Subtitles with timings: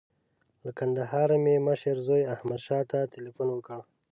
[0.63, 3.79] له کندهاره مې مشر زوی احمدشاه ته تیلفون وکړ.